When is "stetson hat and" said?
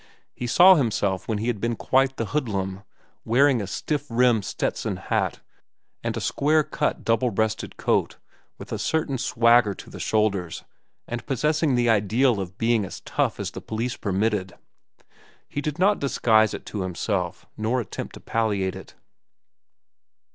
4.41-6.17